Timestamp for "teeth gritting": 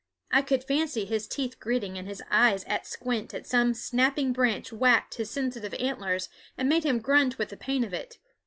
1.27-1.95